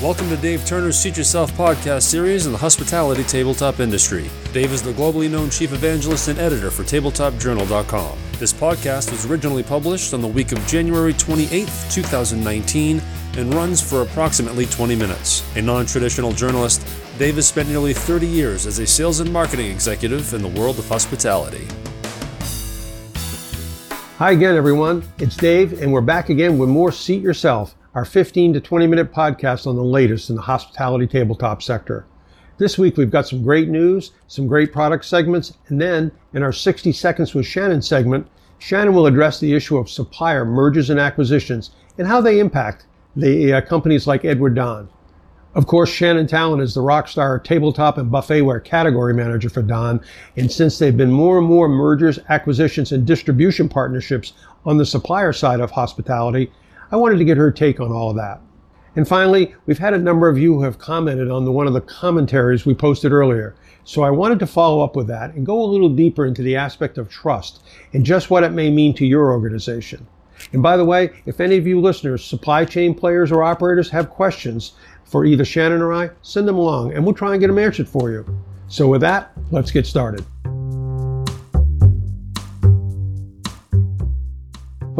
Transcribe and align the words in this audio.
Welcome 0.00 0.30
to 0.30 0.36
Dave 0.38 0.64
Turner's 0.64 0.98
Seat 0.98 1.18
Yourself 1.18 1.52
podcast 1.52 2.04
series 2.04 2.46
in 2.46 2.52
the 2.52 2.58
hospitality 2.58 3.22
tabletop 3.22 3.80
industry. 3.80 4.30
Dave 4.50 4.72
is 4.72 4.82
the 4.82 4.92
globally 4.92 5.30
known 5.30 5.50
chief 5.50 5.74
evangelist 5.74 6.28
and 6.28 6.38
editor 6.38 6.70
for 6.70 6.84
tabletopjournal.com. 6.84 8.18
This 8.38 8.50
podcast 8.50 9.10
was 9.10 9.26
originally 9.26 9.62
published 9.62 10.14
on 10.14 10.22
the 10.22 10.26
week 10.26 10.52
of 10.52 10.66
January 10.66 11.12
28, 11.12 11.68
2019, 11.90 13.02
and 13.36 13.52
runs 13.52 13.82
for 13.86 14.00
approximately 14.00 14.64
20 14.64 14.96
minutes. 14.96 15.44
A 15.56 15.60
non 15.60 15.84
traditional 15.84 16.32
journalist, 16.32 16.80
Dave 17.18 17.34
has 17.34 17.48
spent 17.48 17.68
nearly 17.68 17.92
30 17.92 18.26
years 18.26 18.64
as 18.64 18.78
a 18.78 18.86
sales 18.86 19.20
and 19.20 19.30
marketing 19.30 19.70
executive 19.70 20.32
in 20.32 20.40
the 20.40 20.48
world 20.48 20.78
of 20.78 20.88
hospitality. 20.88 21.68
Hi 24.16 24.30
again, 24.30 24.56
everyone. 24.56 25.04
It's 25.18 25.36
Dave, 25.36 25.82
and 25.82 25.92
we're 25.92 26.00
back 26.00 26.30
again 26.30 26.56
with 26.56 26.70
more 26.70 26.90
Seat 26.90 27.20
Yourself 27.20 27.74
our 27.94 28.04
15 28.04 28.52
to 28.52 28.60
20 28.60 28.86
minute 28.86 29.12
podcast 29.12 29.66
on 29.66 29.74
the 29.76 29.82
latest 29.82 30.30
in 30.30 30.36
the 30.36 30.42
hospitality 30.42 31.06
tabletop 31.06 31.62
sector. 31.62 32.06
This 32.58 32.78
week 32.78 32.96
we've 32.96 33.10
got 33.10 33.26
some 33.26 33.42
great 33.42 33.68
news, 33.68 34.12
some 34.28 34.46
great 34.46 34.72
product 34.72 35.04
segments, 35.04 35.54
and 35.68 35.80
then 35.80 36.12
in 36.34 36.42
our 36.42 36.52
60 36.52 36.92
Seconds 36.92 37.34
with 37.34 37.46
Shannon 37.46 37.82
segment, 37.82 38.28
Shannon 38.58 38.94
will 38.94 39.06
address 39.06 39.40
the 39.40 39.54
issue 39.54 39.78
of 39.78 39.90
supplier 39.90 40.44
mergers 40.44 40.90
and 40.90 41.00
acquisitions 41.00 41.70
and 41.98 42.06
how 42.06 42.20
they 42.20 42.38
impact 42.38 42.86
the 43.16 43.54
uh, 43.54 43.60
companies 43.62 44.06
like 44.06 44.24
Edward 44.24 44.54
Don. 44.54 44.88
Of 45.54 45.66
course, 45.66 45.90
Shannon 45.90 46.28
Talon 46.28 46.60
is 46.60 46.74
the 46.74 46.82
rockstar 46.82 47.42
tabletop 47.42 47.98
and 47.98 48.08
buffetware 48.08 48.62
category 48.62 49.14
manager 49.14 49.48
for 49.48 49.62
Don, 49.62 50.00
and 50.36 50.52
since 50.52 50.78
they've 50.78 50.96
been 50.96 51.10
more 51.10 51.38
and 51.38 51.46
more 51.46 51.68
mergers, 51.68 52.20
acquisitions, 52.28 52.92
and 52.92 53.04
distribution 53.04 53.68
partnerships 53.68 54.32
on 54.64 54.76
the 54.76 54.86
supplier 54.86 55.32
side 55.32 55.58
of 55.58 55.72
hospitality, 55.72 56.52
I 56.92 56.96
wanted 56.96 57.18
to 57.18 57.24
get 57.24 57.36
her 57.36 57.50
take 57.50 57.80
on 57.80 57.92
all 57.92 58.10
of 58.10 58.16
that. 58.16 58.40
And 58.96 59.06
finally, 59.06 59.54
we've 59.66 59.78
had 59.78 59.94
a 59.94 59.98
number 59.98 60.28
of 60.28 60.38
you 60.38 60.54
who 60.54 60.62
have 60.62 60.78
commented 60.78 61.30
on 61.30 61.44
the, 61.44 61.52
one 61.52 61.68
of 61.68 61.72
the 61.72 61.80
commentaries 61.80 62.66
we 62.66 62.74
posted 62.74 63.12
earlier. 63.12 63.54
So 63.84 64.02
I 64.02 64.10
wanted 64.10 64.40
to 64.40 64.46
follow 64.46 64.82
up 64.82 64.96
with 64.96 65.06
that 65.06 65.34
and 65.34 65.46
go 65.46 65.62
a 65.62 65.64
little 65.64 65.88
deeper 65.88 66.26
into 66.26 66.42
the 66.42 66.56
aspect 66.56 66.98
of 66.98 67.08
trust 67.08 67.62
and 67.92 68.04
just 68.04 68.30
what 68.30 68.42
it 68.42 68.50
may 68.52 68.70
mean 68.70 68.94
to 68.94 69.06
your 69.06 69.30
organization. 69.30 70.06
And 70.52 70.62
by 70.62 70.76
the 70.76 70.84
way, 70.84 71.10
if 71.26 71.40
any 71.40 71.56
of 71.56 71.66
you 71.66 71.80
listeners, 71.80 72.24
supply 72.24 72.64
chain 72.64 72.94
players 72.94 73.30
or 73.30 73.42
operators 73.44 73.90
have 73.90 74.10
questions 74.10 74.72
for 75.04 75.24
either 75.24 75.44
Shannon 75.44 75.82
or 75.82 75.92
I, 75.92 76.10
send 76.22 76.48
them 76.48 76.56
along 76.56 76.92
and 76.92 77.04
we'll 77.04 77.14
try 77.14 77.32
and 77.32 77.40
get 77.40 77.48
them 77.48 77.58
answered 77.58 77.88
for 77.88 78.10
you. 78.10 78.24
So 78.68 78.88
with 78.88 79.00
that, 79.02 79.32
let's 79.50 79.70
get 79.70 79.86
started. 79.86 80.24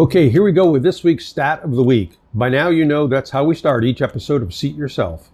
Okay, 0.00 0.30
here 0.30 0.42
we 0.42 0.52
go 0.52 0.70
with 0.70 0.82
this 0.82 1.04
week's 1.04 1.26
stat 1.26 1.60
of 1.62 1.72
the 1.72 1.82
week. 1.82 2.16
By 2.32 2.48
now, 2.48 2.70
you 2.70 2.86
know 2.86 3.06
that's 3.06 3.32
how 3.32 3.44
we 3.44 3.54
start 3.54 3.84
each 3.84 4.00
episode 4.00 4.42
of 4.42 4.54
Seat 4.54 4.74
Yourself. 4.74 5.28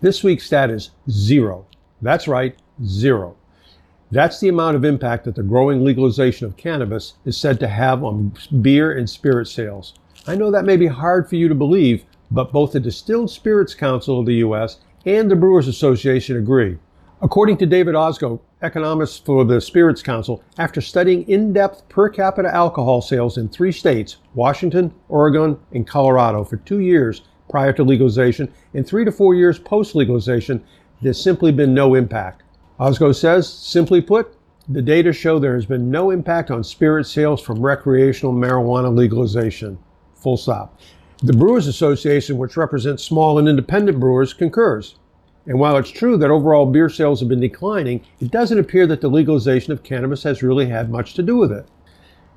This 0.00 0.22
week's 0.22 0.46
stat 0.46 0.70
is 0.70 0.92
zero. 1.10 1.66
That's 2.00 2.28
right, 2.28 2.56
zero. 2.84 3.34
That's 4.12 4.38
the 4.38 4.48
amount 4.48 4.76
of 4.76 4.84
impact 4.84 5.24
that 5.24 5.34
the 5.34 5.42
growing 5.42 5.84
legalization 5.84 6.46
of 6.46 6.56
cannabis 6.56 7.14
is 7.24 7.36
said 7.36 7.58
to 7.58 7.66
have 7.66 8.04
on 8.04 8.32
beer 8.60 8.96
and 8.96 9.10
spirit 9.10 9.48
sales. 9.48 9.94
I 10.24 10.36
know 10.36 10.52
that 10.52 10.66
may 10.66 10.76
be 10.76 10.86
hard 10.86 11.28
for 11.28 11.34
you 11.34 11.48
to 11.48 11.54
believe, 11.56 12.04
but 12.30 12.52
both 12.52 12.70
the 12.70 12.78
Distilled 12.78 13.28
Spirits 13.28 13.74
Council 13.74 14.20
of 14.20 14.26
the 14.26 14.34
U.S. 14.34 14.78
and 15.04 15.32
the 15.32 15.34
Brewers 15.34 15.66
Association 15.66 16.36
agree. 16.36 16.78
According 17.22 17.56
to 17.56 17.66
David 17.66 17.96
Ozgo, 17.96 18.38
economist 18.62 19.24
for 19.24 19.44
the 19.44 19.60
Spirits 19.60 20.02
Council, 20.02 20.42
after 20.58 20.80
studying 20.80 21.28
in 21.28 21.52
depth 21.52 21.88
per 21.88 22.08
capita 22.08 22.54
alcohol 22.54 23.02
sales 23.02 23.38
in 23.38 23.48
three 23.48 23.72
states 23.72 24.18
Washington, 24.34 24.92
Oregon, 25.08 25.58
and 25.72 25.86
Colorado 25.86 26.44
for 26.44 26.56
two 26.58 26.80
years 26.80 27.22
prior 27.48 27.72
to 27.72 27.84
legalization 27.84 28.52
and 28.74 28.86
three 28.86 29.04
to 29.04 29.12
four 29.12 29.34
years 29.34 29.58
post 29.58 29.94
legalization, 29.94 30.64
there's 31.02 31.22
simply 31.22 31.52
been 31.52 31.74
no 31.74 31.94
impact. 31.94 32.42
Ozgo 32.80 33.14
says, 33.14 33.52
simply 33.52 34.00
put, 34.00 34.36
the 34.68 34.82
data 34.82 35.12
show 35.12 35.38
there 35.38 35.54
has 35.54 35.66
been 35.66 35.90
no 35.90 36.10
impact 36.10 36.50
on 36.50 36.64
spirit 36.64 37.04
sales 37.04 37.42
from 37.42 37.60
recreational 37.60 38.32
marijuana 38.32 38.94
legalization. 38.94 39.78
Full 40.14 40.36
stop. 40.36 40.80
The 41.24 41.32
Brewers 41.32 41.66
Association, 41.66 42.38
which 42.38 42.56
represents 42.56 43.04
small 43.04 43.38
and 43.38 43.48
independent 43.48 44.00
brewers, 44.00 44.32
concurs. 44.32 44.96
And 45.46 45.58
while 45.58 45.76
it's 45.76 45.90
true 45.90 46.16
that 46.18 46.30
overall 46.30 46.66
beer 46.66 46.88
sales 46.88 47.20
have 47.20 47.28
been 47.28 47.40
declining, 47.40 48.02
it 48.20 48.30
doesn't 48.30 48.58
appear 48.58 48.86
that 48.86 49.00
the 49.00 49.08
legalization 49.08 49.72
of 49.72 49.82
cannabis 49.82 50.22
has 50.22 50.42
really 50.42 50.66
had 50.66 50.90
much 50.90 51.14
to 51.14 51.22
do 51.22 51.36
with 51.36 51.50
it. 51.50 51.66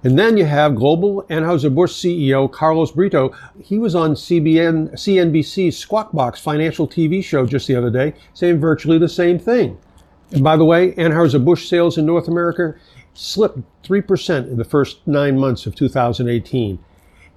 And 0.04 0.20
then 0.20 0.38
you 0.38 0.46
have 0.46 0.76
global 0.76 1.24
Anheuser-Busch 1.30 1.94
CEO 1.94 2.52
Carlos 2.52 2.92
Brito. 2.92 3.34
He 3.64 3.80
was 3.80 3.96
on 3.96 4.14
CBN, 4.14 4.94
CNBC's 4.94 5.78
Squawk 5.78 6.12
Box 6.12 6.40
financial 6.40 6.88
TV 6.88 7.24
show 7.24 7.46
just 7.46 7.68
the 7.68 7.76
other 7.76 7.90
day, 7.90 8.14
saying 8.34 8.60
virtually 8.60 8.98
the 8.98 9.10
same 9.10 9.40
thing. 9.40 9.78
And 10.32 10.44
by 10.44 10.58
the 10.58 10.66
way, 10.66 10.92
Anheuser-Busch 10.94 11.68
sales 11.68 11.98
in 11.98 12.06
North 12.06 12.28
America 12.28 12.76
slipped 13.14 13.60
3% 13.84 14.48
in 14.48 14.58
the 14.58 14.64
first 14.64 15.00
nine 15.08 15.40
months 15.40 15.66
of 15.66 15.76
2018. 15.76 16.78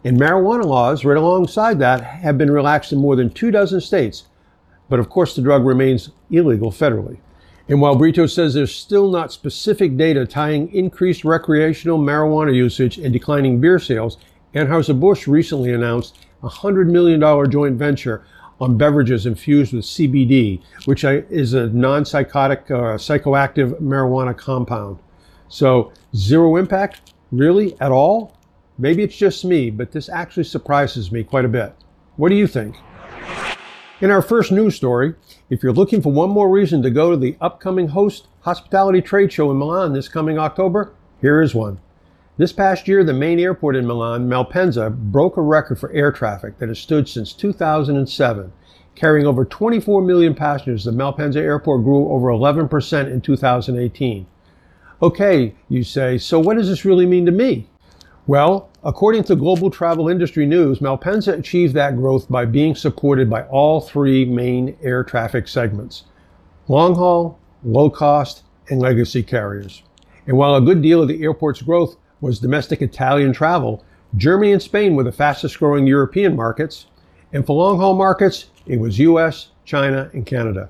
And 0.04 0.18
marijuana 0.18 0.64
laws, 0.64 1.04
right 1.04 1.16
alongside 1.16 1.78
that, 1.78 2.02
have 2.02 2.36
been 2.38 2.50
relaxed 2.50 2.92
in 2.92 2.98
more 2.98 3.16
than 3.16 3.30
two 3.30 3.50
dozen 3.50 3.80
states, 3.80 4.28
but 4.88 4.98
of 4.98 5.08
course, 5.08 5.34
the 5.34 5.42
drug 5.42 5.64
remains 5.64 6.10
illegal 6.30 6.70
federally. 6.70 7.18
And 7.68 7.82
while 7.82 7.96
Brito 7.96 8.26
says 8.26 8.54
there's 8.54 8.74
still 8.74 9.10
not 9.10 9.30
specific 9.30 9.96
data 9.96 10.24
tying 10.24 10.72
increased 10.72 11.24
recreational 11.24 11.98
marijuana 11.98 12.54
usage 12.54 12.96
and 12.96 13.12
declining 13.12 13.60
beer 13.60 13.78
sales, 13.78 14.16
Anheuser-Busch 14.54 15.26
recently 15.28 15.74
announced 15.74 16.16
a 16.42 16.48
$100 16.48 16.86
million 16.86 17.20
joint 17.50 17.76
venture 17.76 18.24
on 18.60 18.78
beverages 18.78 19.26
infused 19.26 19.74
with 19.74 19.84
CBD, 19.84 20.62
which 20.86 21.04
is 21.04 21.54
a 21.54 21.66
non-psychotic, 21.68 22.70
uh, 22.70 22.96
psychoactive 22.96 23.80
marijuana 23.80 24.36
compound. 24.36 24.98
So 25.48 25.92
zero 26.16 26.56
impact, 26.56 27.12
really, 27.30 27.78
at 27.80 27.92
all? 27.92 28.36
Maybe 28.78 29.02
it's 29.02 29.16
just 29.16 29.44
me, 29.44 29.70
but 29.70 29.92
this 29.92 30.08
actually 30.08 30.44
surprises 30.44 31.12
me 31.12 31.22
quite 31.22 31.44
a 31.44 31.48
bit. 31.48 31.74
What 32.16 32.30
do 32.30 32.34
you 32.34 32.46
think? 32.46 32.76
In 34.00 34.12
our 34.12 34.22
first 34.22 34.52
news 34.52 34.76
story, 34.76 35.14
if 35.50 35.60
you're 35.60 35.72
looking 35.72 36.00
for 36.00 36.12
one 36.12 36.30
more 36.30 36.48
reason 36.48 36.82
to 36.82 36.90
go 36.90 37.10
to 37.10 37.16
the 37.16 37.36
upcoming 37.40 37.88
Host 37.88 38.28
Hospitality 38.42 39.02
Trade 39.02 39.32
Show 39.32 39.50
in 39.50 39.58
Milan 39.58 39.92
this 39.92 40.06
coming 40.06 40.38
October, 40.38 40.92
here 41.20 41.42
is 41.42 41.52
one. 41.52 41.80
This 42.36 42.52
past 42.52 42.86
year, 42.86 43.02
the 43.02 43.12
main 43.12 43.40
airport 43.40 43.74
in 43.74 43.88
Milan, 43.88 44.28
Malpensa, 44.28 44.96
broke 44.96 45.36
a 45.36 45.42
record 45.42 45.80
for 45.80 45.90
air 45.90 46.12
traffic 46.12 46.58
that 46.58 46.68
has 46.68 46.78
stood 46.78 47.08
since 47.08 47.32
2007. 47.32 48.52
Carrying 48.94 49.26
over 49.26 49.44
24 49.44 50.00
million 50.02 50.32
passengers, 50.32 50.84
the 50.84 50.92
Malpensa 50.92 51.38
airport 51.38 51.82
grew 51.82 52.08
over 52.08 52.28
11% 52.28 53.10
in 53.10 53.20
2018. 53.20 54.26
Okay, 55.02 55.56
you 55.68 55.82
say, 55.82 56.18
so 56.18 56.38
what 56.38 56.56
does 56.56 56.68
this 56.68 56.84
really 56.84 57.06
mean 57.06 57.26
to 57.26 57.32
me? 57.32 57.68
Well, 58.28 58.68
according 58.84 59.24
to 59.24 59.36
Global 59.36 59.70
Travel 59.70 60.10
Industry 60.10 60.44
News, 60.44 60.80
Malpensa 60.80 61.38
achieved 61.38 61.72
that 61.72 61.96
growth 61.96 62.28
by 62.28 62.44
being 62.44 62.74
supported 62.74 63.30
by 63.30 63.44
all 63.44 63.80
three 63.80 64.26
main 64.26 64.76
air 64.82 65.02
traffic 65.02 65.48
segments 65.48 66.04
long 66.68 66.94
haul, 66.94 67.38
low 67.64 67.88
cost, 67.88 68.42
and 68.68 68.80
legacy 68.80 69.22
carriers. 69.22 69.82
And 70.26 70.36
while 70.36 70.54
a 70.54 70.60
good 70.60 70.82
deal 70.82 71.00
of 71.00 71.08
the 71.08 71.22
airport's 71.22 71.62
growth 71.62 71.96
was 72.20 72.38
domestic 72.38 72.82
Italian 72.82 73.32
travel, 73.32 73.82
Germany 74.18 74.52
and 74.52 74.60
Spain 74.60 74.94
were 74.94 75.04
the 75.04 75.10
fastest 75.10 75.58
growing 75.58 75.86
European 75.86 76.36
markets. 76.36 76.84
And 77.32 77.46
for 77.46 77.56
long 77.56 77.78
haul 77.78 77.94
markets, 77.94 78.50
it 78.66 78.78
was 78.78 78.98
US, 78.98 79.52
China, 79.64 80.10
and 80.12 80.26
Canada. 80.26 80.68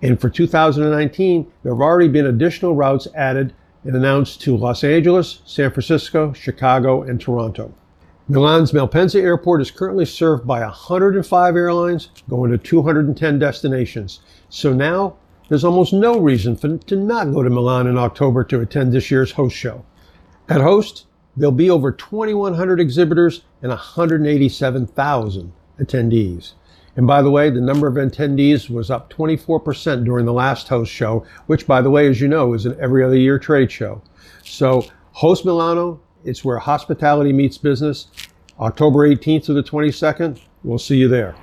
And 0.00 0.18
for 0.18 0.30
2019, 0.30 1.46
there 1.62 1.74
have 1.74 1.82
already 1.82 2.08
been 2.08 2.24
additional 2.24 2.74
routes 2.74 3.06
added 3.14 3.52
and 3.84 3.96
announced 3.96 4.40
to 4.42 4.56
Los 4.56 4.84
Angeles, 4.84 5.40
San 5.44 5.70
Francisco, 5.70 6.32
Chicago, 6.32 7.02
and 7.02 7.20
Toronto. 7.20 7.72
Milan's 8.28 8.72
Malpensa 8.72 9.20
Airport 9.20 9.60
is 9.60 9.70
currently 9.70 10.04
served 10.04 10.46
by 10.46 10.60
105 10.60 11.56
airlines 11.56 12.10
going 12.28 12.52
to 12.52 12.58
210 12.58 13.38
destinations. 13.38 14.20
So 14.48 14.72
now 14.72 15.16
there's 15.48 15.64
almost 15.64 15.92
no 15.92 16.18
reason 16.20 16.54
for, 16.54 16.78
to 16.78 16.96
not 16.96 17.32
go 17.32 17.42
to 17.42 17.50
Milan 17.50 17.88
in 17.88 17.98
October 17.98 18.44
to 18.44 18.60
attend 18.60 18.92
this 18.92 19.10
year's 19.10 19.32
host 19.32 19.56
show. 19.56 19.84
At 20.48 20.60
Host, 20.60 21.06
there'll 21.36 21.50
be 21.50 21.70
over 21.70 21.90
2,100 21.90 22.78
exhibitors 22.78 23.42
and 23.62 23.70
187,000 23.70 25.52
attendees. 25.80 26.52
And 27.00 27.06
by 27.06 27.22
the 27.22 27.30
way, 27.30 27.48
the 27.48 27.62
number 27.62 27.86
of 27.86 27.94
attendees 27.94 28.68
was 28.68 28.90
up 28.90 29.10
24% 29.10 30.04
during 30.04 30.26
the 30.26 30.34
last 30.34 30.68
host 30.68 30.92
show, 30.92 31.24
which, 31.46 31.66
by 31.66 31.80
the 31.80 31.88
way, 31.88 32.06
as 32.06 32.20
you 32.20 32.28
know, 32.28 32.52
is 32.52 32.66
an 32.66 32.76
every 32.78 33.02
other 33.02 33.16
year 33.16 33.38
trade 33.38 33.72
show. 33.72 34.02
So, 34.44 34.84
Host 35.12 35.46
Milano, 35.46 35.98
it's 36.24 36.44
where 36.44 36.58
hospitality 36.58 37.32
meets 37.32 37.56
business. 37.56 38.08
October 38.60 39.08
18th 39.08 39.46
to 39.46 39.54
the 39.54 39.62
22nd, 39.62 40.42
we'll 40.62 40.78
see 40.78 40.98
you 40.98 41.08
there. 41.08 41.34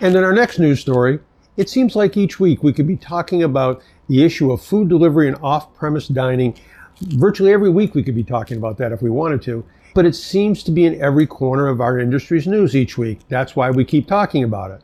And 0.00 0.16
in 0.16 0.24
our 0.24 0.32
next 0.32 0.58
news 0.58 0.80
story, 0.80 1.20
it 1.56 1.70
seems 1.70 1.94
like 1.94 2.16
each 2.16 2.40
week 2.40 2.64
we 2.64 2.72
could 2.72 2.88
be 2.88 2.96
talking 2.96 3.44
about 3.44 3.80
the 4.08 4.24
issue 4.24 4.50
of 4.50 4.60
food 4.60 4.88
delivery 4.88 5.28
and 5.28 5.36
off 5.44 5.72
premise 5.74 6.08
dining. 6.08 6.58
Virtually 7.02 7.52
every 7.52 7.70
week 7.70 7.94
we 7.94 8.02
could 8.02 8.16
be 8.16 8.24
talking 8.24 8.56
about 8.56 8.78
that 8.78 8.90
if 8.90 9.00
we 9.00 9.10
wanted 9.10 9.42
to 9.42 9.64
but 9.94 10.06
it 10.06 10.14
seems 10.14 10.62
to 10.64 10.70
be 10.70 10.84
in 10.84 11.00
every 11.00 11.26
corner 11.26 11.66
of 11.68 11.80
our 11.80 11.98
industry's 11.98 12.46
news 12.46 12.76
each 12.76 12.96
week. 12.96 13.20
That's 13.28 13.56
why 13.56 13.70
we 13.70 13.84
keep 13.84 14.06
talking 14.06 14.44
about 14.44 14.70
it. 14.70 14.82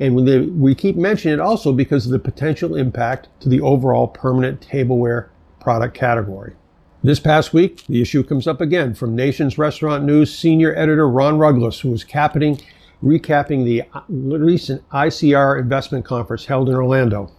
And 0.00 0.14
we 0.60 0.74
keep 0.74 0.96
mentioning 0.96 1.34
it 1.34 1.40
also 1.40 1.72
because 1.72 2.06
of 2.06 2.12
the 2.12 2.18
potential 2.18 2.76
impact 2.76 3.28
to 3.40 3.48
the 3.48 3.60
overall 3.60 4.06
permanent 4.06 4.60
tableware 4.60 5.30
product 5.60 5.94
category. 5.94 6.54
This 7.02 7.20
past 7.20 7.52
week, 7.52 7.84
the 7.86 8.00
issue 8.00 8.22
comes 8.22 8.46
up 8.46 8.60
again 8.60 8.94
from 8.94 9.14
Nation's 9.14 9.58
Restaurant 9.58 10.04
News 10.04 10.36
senior 10.36 10.74
editor 10.76 11.08
Ron 11.08 11.38
Ruggles, 11.38 11.80
who 11.80 11.90
was 11.90 12.04
capping, 12.04 12.60
recapping 13.02 13.64
the 13.64 13.82
uh, 13.92 14.00
recent 14.08 14.88
ICR 14.90 15.60
investment 15.60 16.04
conference 16.04 16.46
held 16.46 16.68
in 16.68 16.74
Orlando. 16.74 17.30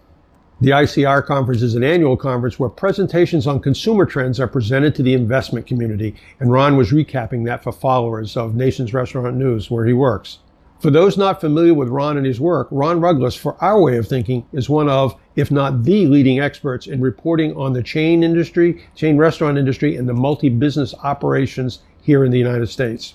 The 0.62 0.72
ICR 0.72 1.26
conference 1.26 1.62
is 1.62 1.76
an 1.76 1.86
annual 1.86 2.18
conference 2.18 2.60
where 2.60 2.70
presentations 2.70 3.48
on 3.48 3.62
consumer 3.62 4.06
trends 4.06 4.42
are 4.42 4.48
presented 4.48 4.94
to 4.96 5.04
the 5.04 5.14
investment 5.14 5.66
community, 5.66 6.16
and 6.42 6.52
Ron 6.52 6.76
was 6.76 6.92
recapping 6.92 7.46
that 7.46 7.64
for 7.64 7.72
followers 7.72 8.36
of 8.36 8.56
Nation's 8.56 8.94
Restaurant 8.94 9.38
News, 9.38 9.72
where 9.72 9.86
he 9.86 9.94
works. 9.94 10.40
For 10.82 10.92
those 10.92 11.18
not 11.18 11.40
familiar 11.40 11.74
with 11.74 11.88
Ron 11.88 12.18
and 12.18 12.26
his 12.26 12.42
work, 12.42 12.68
Ron 12.72 13.00
Ruggles, 13.00 13.38
for 13.38 13.56
our 13.64 13.82
way 13.82 13.96
of 13.96 14.10
thinking, 14.10 14.46
is 14.52 14.70
one 14.70 14.90
of, 14.90 15.16
if 15.38 15.50
not 15.50 15.84
the 15.86 16.08
leading 16.08 16.42
experts 16.42 16.88
in 16.88 17.00
reporting 17.00 17.56
on 17.56 17.72
the 17.72 17.82
chain 17.82 18.22
industry, 18.22 18.86
chain 18.96 19.16
restaurant 19.16 19.58
industry, 19.58 19.96
and 19.96 20.10
the 20.10 20.14
multi 20.14 20.50
business 20.50 20.94
operations 21.04 21.80
here 22.02 22.26
in 22.26 22.32
the 22.32 22.38
United 22.38 22.68
States. 22.68 23.14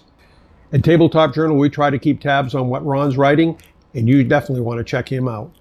At 0.72 0.82
Tabletop 0.82 1.34
Journal, 1.34 1.58
we 1.58 1.68
try 1.68 1.90
to 1.90 1.98
keep 1.98 2.22
tabs 2.22 2.54
on 2.54 2.70
what 2.70 2.86
Ron's 2.86 3.18
writing, 3.18 3.58
and 3.92 4.08
you 4.08 4.24
definitely 4.24 4.62
want 4.62 4.78
to 4.78 4.84
check 4.84 5.12
him 5.12 5.28
out. 5.28 5.54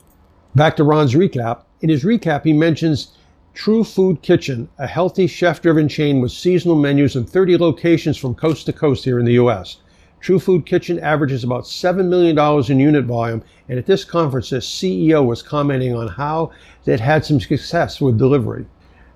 Back 0.55 0.77
to 0.77 0.85
Ron's 0.85 1.13
recap. 1.13 1.63
In 1.83 1.89
his 1.89 2.05
recap, 2.05 2.45
he 2.45 2.53
mentions 2.53 3.09
True 3.53 3.83
Food 3.83 4.21
Kitchen, 4.21 4.69
a 4.77 4.87
healthy 4.87 5.27
chef 5.27 5.61
driven 5.61 5.89
chain 5.89 6.21
with 6.21 6.31
seasonal 6.31 6.77
menus 6.77 7.17
in 7.17 7.25
30 7.25 7.57
locations 7.57 8.15
from 8.15 8.35
coast 8.35 8.67
to 8.67 8.71
coast 8.71 9.03
here 9.03 9.19
in 9.19 9.25
the 9.25 9.33
U.S. 9.33 9.81
True 10.21 10.39
Food 10.39 10.65
Kitchen 10.65 10.97
averages 11.01 11.43
about 11.43 11.65
$7 11.65 12.07
million 12.07 12.39
in 12.71 12.79
unit 12.79 13.03
volume, 13.03 13.43
and 13.67 13.77
at 13.77 13.85
this 13.85 14.05
conference, 14.05 14.51
the 14.51 14.59
CEO 14.59 15.25
was 15.25 15.41
commenting 15.41 15.93
on 15.93 16.07
how 16.07 16.51
it 16.85 17.01
had 17.01 17.25
some 17.25 17.41
success 17.41 17.99
with 17.99 18.17
delivery. 18.17 18.65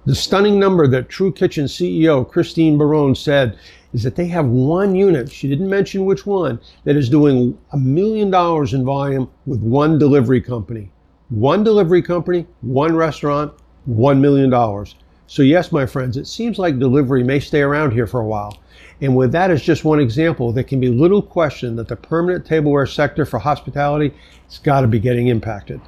The 0.05 0.13
stunning 0.13 0.59
number 0.59 0.87
that 0.87 1.07
True 1.07 1.31
Kitchen 1.31 1.67
CEO 1.67 2.29
Christine 2.29 2.77
Barone 2.77 3.15
said 3.15 3.57
is 3.93 4.03
that 4.03 4.17
they 4.17 4.27
have 4.27 4.45
one 4.45 4.93
unit, 4.93 5.31
she 5.31 5.47
didn't 5.47 5.69
mention 5.69 6.03
which 6.03 6.25
one, 6.25 6.59
that 6.83 6.97
is 6.97 7.07
doing 7.07 7.57
a 7.71 7.77
million 7.77 8.29
dollars 8.29 8.73
in 8.73 8.83
volume 8.83 9.29
with 9.45 9.61
one 9.61 9.97
delivery 9.97 10.41
company. 10.41 10.91
One 11.29 11.61
delivery 11.63 12.01
company, 12.01 12.47
one 12.61 12.95
restaurant, 12.95 13.53
$1 13.89 14.19
million. 14.19 14.85
So, 15.27 15.41
yes, 15.41 15.73
my 15.73 15.85
friends, 15.85 16.15
it 16.15 16.25
seems 16.25 16.57
like 16.57 16.79
delivery 16.79 17.21
may 17.21 17.41
stay 17.41 17.61
around 17.61 17.91
here 17.91 18.07
for 18.07 18.21
a 18.21 18.25
while. 18.25 18.57
And 19.01 19.13
with 19.13 19.33
that 19.33 19.51
as 19.51 19.61
just 19.61 19.83
one 19.83 19.99
example, 19.99 20.53
there 20.53 20.63
can 20.63 20.79
be 20.79 20.87
little 20.87 21.21
question 21.21 21.75
that 21.75 21.89
the 21.89 21.97
permanent 21.97 22.45
tableware 22.45 22.85
sector 22.85 23.25
for 23.25 23.39
hospitality 23.39 24.13
has 24.47 24.59
got 24.59 24.81
to 24.81 24.87
be 24.87 24.99
getting 24.99 25.27
impacted. 25.27 25.81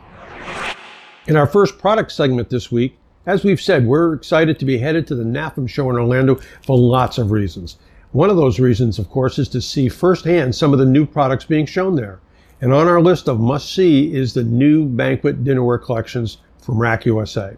In 1.28 1.38
our 1.38 1.48
first 1.48 1.78
product 1.78 2.12
segment 2.12 2.50
this 2.50 2.70
week, 2.70 2.98
as 3.26 3.46
we've 3.46 3.62
said, 3.62 3.86
we're 3.86 4.16
excited 4.16 4.60
to 4.60 4.66
be 4.66 4.78
headed 4.78 5.08
to 5.08 5.16
the 5.16 5.24
NAFEM 5.24 5.70
show 5.70 5.90
in 5.90 5.96
Orlando 5.96 6.36
for 6.66 6.78
lots 6.78 7.18
of 7.18 7.32
reasons. 7.32 7.78
One 8.12 8.30
of 8.30 8.38
those 8.38 8.60
reasons, 8.60 9.00
of 9.00 9.10
course, 9.10 9.40
is 9.40 9.48
to 9.50 9.62
see 9.62 9.88
firsthand 9.88 10.54
some 10.56 10.74
of 10.74 10.80
the 10.80 10.86
new 10.86 11.06
products 11.06 11.46
being 11.46 11.66
shown 11.66 11.96
there. 11.96 12.20
And 12.62 12.74
on 12.74 12.88
our 12.90 13.02
list 13.02 13.30
of 13.30 13.40
must 13.40 13.74
see 13.74 14.14
is 14.14 14.34
the 14.34 14.44
new 14.44 14.86
banquet 14.86 15.46
dinnerware 15.46 15.82
collections 15.82 16.40
from 16.60 16.78
RAK 16.78 17.06
USA. 17.06 17.56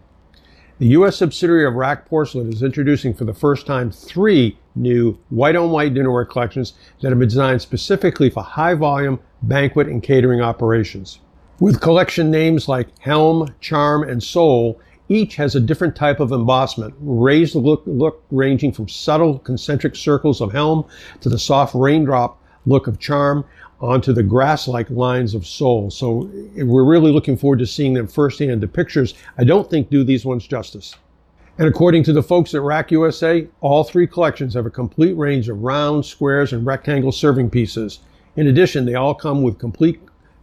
The 0.77 0.87
U.S. 0.89 1.17
subsidiary 1.17 1.65
of 1.65 1.73
RAK 1.73 2.05
Porcelain 2.05 2.53
is 2.53 2.61
introducing 2.61 3.13
for 3.13 3.25
the 3.25 3.33
first 3.33 3.65
time 3.65 3.91
three 3.91 4.57
new 4.75 5.17
white 5.29 5.55
on 5.55 5.71
white 5.71 5.93
dinnerware 5.95 6.29
collections 6.29 6.73
that 7.01 7.09
have 7.09 7.17
been 7.17 7.27
designed 7.27 7.61
specifically 7.63 8.29
for 8.29 8.43
high 8.43 8.75
volume 8.75 9.19
banquet 9.41 9.87
and 9.87 10.03
catering 10.03 10.41
operations. 10.41 11.19
With 11.59 11.81
collection 11.81 12.29
names 12.29 12.67
like 12.67 12.87
Helm, 12.99 13.53
Charm, 13.59 14.03
and 14.03 14.21
Soul, 14.21 14.79
each 15.09 15.35
has 15.35 15.55
a 15.55 15.59
different 15.59 15.95
type 15.95 16.19
of 16.19 16.31
embossment, 16.31 16.93
raised 16.99 17.55
look, 17.55 17.83
look 17.85 18.23
ranging 18.31 18.71
from 18.71 18.87
subtle 18.87 19.39
concentric 19.39 19.95
circles 19.95 20.41
of 20.41 20.51
Helm 20.51 20.85
to 21.21 21.29
the 21.29 21.39
soft 21.39 21.73
raindrop 21.75 22.39
look 22.65 22.87
of 22.87 22.99
Charm, 22.99 23.45
onto 23.81 24.13
the 24.13 24.23
grass-like 24.23 24.89
lines 24.91 25.33
of 25.33 25.45
soul. 25.45 25.89
So 25.89 26.29
we're 26.55 26.85
really 26.85 27.11
looking 27.11 27.35
forward 27.35 27.59
to 27.59 27.65
seeing 27.65 27.93
them 27.93 28.07
firsthand. 28.07 28.61
The 28.61 28.67
pictures, 28.67 29.15
I 29.37 29.43
don't 29.43 29.69
think, 29.69 29.89
do 29.89 30.03
these 30.03 30.23
ones 30.23 30.47
justice. 30.47 30.95
And 31.57 31.67
according 31.67 32.03
to 32.03 32.13
the 32.13 32.23
folks 32.23 32.53
at 32.53 32.61
RAK 32.61 32.91
USA, 32.91 33.47
all 33.59 33.83
three 33.83 34.07
collections 34.07 34.53
have 34.53 34.65
a 34.65 34.71
complete 34.71 35.13
range 35.17 35.49
of 35.49 35.61
round, 35.61 36.05
squares, 36.05 36.53
and 36.53 36.65
rectangle 36.65 37.11
serving 37.11 37.49
pieces. 37.49 37.99
In 38.35 38.47
addition, 38.47 38.85
they 38.85 38.95
all 38.95 39.13
come 39.13 39.41
with 39.41 39.59
complete 39.59 39.99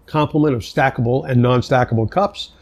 complement 0.06 0.54
of 0.54 0.62
stackable 0.62 1.28
and 1.28 1.40
non-stackable 1.40 2.10
cups. 2.10 2.52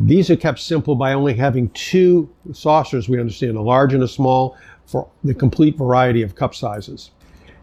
These 0.00 0.30
are 0.30 0.36
kept 0.36 0.58
simple 0.58 0.94
by 0.94 1.12
only 1.12 1.34
having 1.34 1.68
two 1.70 2.28
saucers, 2.52 3.08
we 3.08 3.20
understand, 3.20 3.56
a 3.56 3.62
large 3.62 3.94
and 3.94 4.02
a 4.02 4.08
small, 4.08 4.56
for 4.86 5.08
the 5.22 5.34
complete 5.34 5.76
variety 5.76 6.22
of 6.22 6.34
cup 6.34 6.54
sizes. 6.54 7.10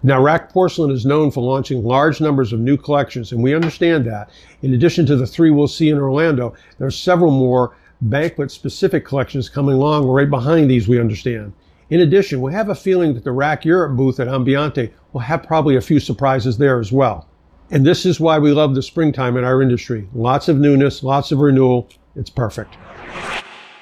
Now, 0.02 0.22
RAK 0.22 0.54
Porcelain 0.54 0.92
is 0.92 1.06
known 1.06 1.30
for 1.30 1.44
launching 1.44 1.84
large 1.84 2.22
numbers 2.22 2.54
of 2.54 2.62
new 2.62 2.78
collections, 2.78 3.34
and 3.34 3.44
we 3.44 3.54
understand 3.54 4.06
that. 4.06 4.30
In 4.62 4.74
addition 4.74 5.06
to 5.08 5.18
the 5.18 5.28
three 5.28 5.52
we'll 5.52 5.68
see 5.68 5.90
in 5.90 5.98
Orlando, 5.98 6.54
there 6.78 6.88
are 6.88 6.92
several 6.92 7.32
more 7.32 7.76
banquet 8.02 8.50
specific 8.50 9.04
collections 9.04 9.50
coming 9.50 9.76
along 9.76 10.08
right 10.08 10.30
behind 10.30 10.70
these, 10.70 10.88
we 10.88 11.02
understand. 11.02 11.52
In 11.90 12.00
addition, 12.00 12.40
we 12.40 12.54
have 12.54 12.70
a 12.70 12.76
feeling 12.76 13.14
that 13.14 13.26
the 13.26 13.34
RAK 13.34 13.66
Europe 13.66 13.98
booth 13.98 14.22
at 14.22 14.30
Ambiente 14.30 14.92
will 15.12 15.20
have 15.20 15.44
probably 15.44 15.76
a 15.76 15.82
few 15.82 16.00
surprises 16.00 16.58
there 16.58 16.80
as 16.80 16.94
well. 16.94 17.28
And 17.70 17.86
this 17.86 18.06
is 18.06 18.22
why 18.22 18.40
we 18.40 18.54
love 18.54 18.76
the 18.76 18.82
springtime 18.82 19.36
in 19.36 19.44
our 19.44 19.62
industry. 19.62 20.08
Lots 20.14 20.48
of 20.48 20.58
newness, 20.58 21.04
lots 21.04 21.34
of 21.34 21.40
renewal. 21.40 21.90
It's 22.16 22.30
perfect. 22.30 22.78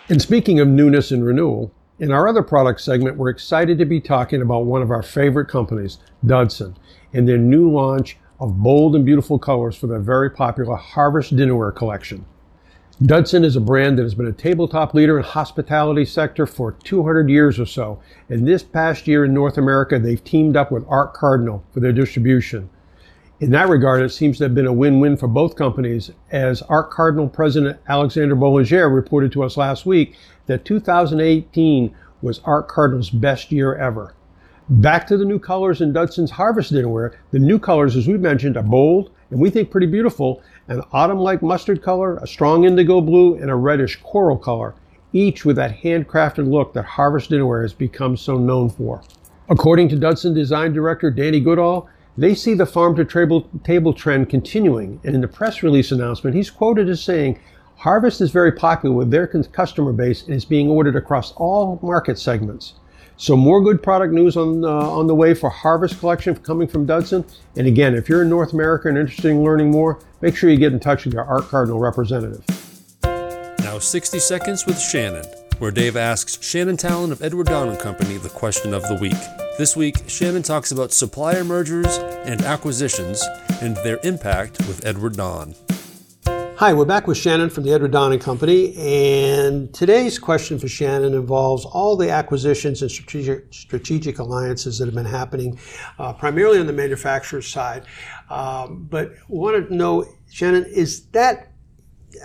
And 0.09 0.19
speaking 0.21 0.59
of 0.59 0.67
newness 0.67 1.11
and 1.11 1.23
renewal, 1.23 1.71
in 1.99 2.11
our 2.11 2.27
other 2.27 2.43
product 2.43 2.81
segment, 2.81 3.17
we're 3.17 3.29
excited 3.29 3.77
to 3.79 3.85
be 3.85 3.99
talking 3.99 4.41
about 4.41 4.65
one 4.65 4.81
of 4.81 4.91
our 4.91 5.01
favorite 5.01 5.47
companies, 5.47 5.97
Dudson, 6.25 6.77
and 7.13 7.27
their 7.27 7.37
new 7.37 7.71
launch 7.71 8.17
of 8.39 8.61
bold 8.61 8.95
and 8.95 9.03
beautiful 9.05 9.39
colors 9.39 9.75
for 9.75 9.87
their 9.87 9.99
very 9.99 10.29
popular 10.29 10.75
Harvest 10.75 11.35
Dinnerware 11.35 11.75
collection. 11.75 12.25
Dudson 13.01 13.43
is 13.43 13.55
a 13.55 13.61
brand 13.61 13.97
that 13.97 14.03
has 14.03 14.15
been 14.15 14.27
a 14.27 14.31
tabletop 14.31 14.93
leader 14.93 15.17
in 15.17 15.23
hospitality 15.23 16.05
sector 16.05 16.45
for 16.45 16.71
200 16.71 17.29
years 17.29 17.59
or 17.59 17.65
so. 17.65 17.99
And 18.29 18.47
this 18.47 18.63
past 18.63 19.07
year 19.07 19.25
in 19.25 19.33
North 19.33 19.57
America, 19.57 19.99
they've 19.99 20.23
teamed 20.23 20.55
up 20.55 20.71
with 20.71 20.85
Arc 20.87 21.13
Cardinal 21.13 21.63
for 21.71 21.79
their 21.79 21.91
distribution. 21.91 22.69
In 23.39 23.51
that 23.51 23.69
regard, 23.69 24.01
it 24.01 24.09
seems 24.09 24.39
to 24.39 24.45
have 24.45 24.55
been 24.55 24.65
a 24.65 24.73
win-win 24.73 25.15
for 25.15 25.27
both 25.27 25.55
companies, 25.55 26.09
as 26.31 26.63
Arc 26.63 26.89
Cardinal 26.89 27.29
President 27.29 27.79
Alexander 27.87 28.35
Boulanger 28.35 28.89
reported 28.89 29.31
to 29.33 29.43
us 29.43 29.57
last 29.57 29.85
week 29.85 30.15
that 30.47 30.65
2018 30.65 31.95
was 32.23 32.39
Arc 32.45 32.67
Cardinal's 32.67 33.11
best 33.11 33.51
year 33.51 33.75
ever. 33.75 34.15
Back 34.69 35.05
to 35.07 35.17
the 35.17 35.25
new 35.25 35.37
colors 35.37 35.81
in 35.81 35.93
Dudson's 35.93 36.31
Harvest 36.31 36.73
Dinnerware. 36.73 37.13
The 37.29 37.37
new 37.37 37.59
colors, 37.59 37.95
as 37.95 38.07
we 38.07 38.17
mentioned, 38.17 38.57
are 38.57 38.63
bold 38.63 39.11
and 39.29 39.39
we 39.39 39.51
think 39.51 39.69
pretty 39.69 39.85
beautiful. 39.85 40.41
An 40.67 40.81
autumn-like 40.91 41.43
mustard 41.43 41.83
color, 41.83 42.17
a 42.17 42.25
strong 42.25 42.63
indigo 42.63 43.01
blue, 43.01 43.35
and 43.35 43.51
a 43.51 43.55
reddish 43.55 44.01
coral 44.01 44.37
color, 44.37 44.73
each 45.13 45.45
with 45.45 45.57
that 45.57 45.77
handcrafted 45.83 46.49
look 46.49 46.73
that 46.73 46.85
Harvest 46.85 47.29
Dinnerware 47.29 47.61
has 47.61 47.73
become 47.73 48.17
so 48.17 48.39
known 48.39 48.71
for. 48.71 49.03
According 49.47 49.89
to 49.89 49.95
Dudson 49.95 50.33
design 50.33 50.73
director 50.73 51.11
Danny 51.11 51.39
Goodall, 51.39 51.87
they 52.17 52.33
see 52.33 52.53
the 52.53 52.65
farm 52.65 52.95
to 52.95 53.05
table, 53.05 53.93
trend 53.93 54.29
continuing, 54.29 54.99
and 55.03 55.13
in 55.13 55.21
the 55.21 55.27
press 55.27 55.61
release 55.61 55.91
announcement, 55.91 56.35
he's 56.35 56.49
quoted 56.49 56.89
as 56.89 57.01
saying, 57.01 57.39
Harvest 57.77 58.21
is 58.21 58.31
very 58.31 58.51
popular 58.51 58.95
with 58.95 59.11
their 59.11 59.27
customer 59.27 59.93
base 59.93 60.23
and 60.23 60.33
is 60.33 60.45
being 60.45 60.67
ordered 60.67 60.95
across 60.95 61.33
all 61.33 61.79
market 61.83 62.17
segments. 62.17 62.73
So 63.17 63.35
more 63.35 63.61
good 63.61 63.81
product 63.81 64.13
news 64.13 64.37
on 64.37 64.63
uh, 64.63 64.67
on 64.67 65.07
the 65.07 65.15
way 65.15 65.33
for 65.33 65.49
Harvest 65.49 65.99
Collection 65.99 66.35
coming 66.37 66.67
from 66.67 66.85
Dudson. 66.85 67.25
And 67.55 67.65
again, 67.65 67.95
if 67.95 68.07
you're 68.07 68.21
in 68.21 68.29
North 68.29 68.53
America 68.53 68.89
and 68.89 68.97
interested 68.97 69.29
in 69.29 69.43
learning 69.43 69.71
more, 69.71 69.99
make 70.21 70.35
sure 70.35 70.51
you 70.51 70.57
get 70.57 70.71
in 70.71 70.79
touch 70.79 71.05
with 71.05 71.15
your 71.15 71.25
Arc 71.25 71.49
Cardinal 71.49 71.79
representative. 71.79 72.43
Now 73.59 73.79
60 73.79 74.19
seconds 74.19 74.65
with 74.65 74.79
Shannon, 74.79 75.25
where 75.57 75.71
Dave 75.71 75.97
asks 75.97 76.43
Shannon 76.43 76.77
Talon 76.77 77.11
of 77.11 77.23
Edward 77.23 77.47
Don 77.47 77.69
and 77.69 77.79
Company 77.79 78.17
the 78.17 78.29
question 78.29 78.73
of 78.73 78.83
the 78.87 78.95
week. 78.95 79.46
This 79.57 79.75
week, 79.75 80.03
Shannon 80.05 80.43
talks 80.43 80.71
about 80.71 80.91
supplier 80.91 81.43
mergers 81.43 81.97
and 81.97 82.43
acquisitions 82.43 83.23
and 83.59 83.75
their 83.77 83.99
impact 84.03 84.59
with 84.67 84.85
Edward 84.85 85.17
Don. 85.17 85.55
Hi, 86.27 86.73
we're 86.73 86.85
back 86.85 87.07
with 87.07 87.17
Shannon 87.17 87.49
from 87.49 87.63
the 87.63 87.73
Edward 87.73 87.89
Don 87.89 88.11
and 88.11 88.21
Company, 88.21 88.75
and 88.77 89.73
today's 89.73 90.19
question 90.19 90.59
for 90.59 90.67
Shannon 90.67 91.15
involves 91.15 91.65
all 91.65 91.97
the 91.97 92.11
acquisitions 92.11 92.83
and 92.83 92.91
strategic, 92.91 93.51
strategic 93.51 94.19
alliances 94.19 94.77
that 94.77 94.85
have 94.85 94.93
been 94.93 95.05
happening, 95.05 95.57
uh, 95.97 96.13
primarily 96.13 96.59
on 96.59 96.67
the 96.67 96.73
manufacturer 96.73 97.41
side. 97.41 97.87
Um, 98.29 98.85
but 98.87 99.13
want 99.27 99.69
to 99.69 99.75
know, 99.75 100.05
Shannon, 100.29 100.65
is 100.65 101.07
that 101.13 101.51